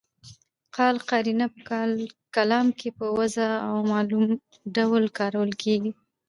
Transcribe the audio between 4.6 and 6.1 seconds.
ډول کارول کیږي.